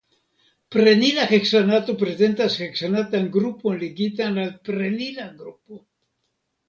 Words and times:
Prenila 0.75 1.25
heksanato 1.31 1.95
prezentas 2.03 2.57
heksanatan 2.67 3.29
grupon 3.37 3.79
ligitan 3.85 4.41
al 4.47 4.51
prenila 4.71 5.29
grupo. 5.43 5.83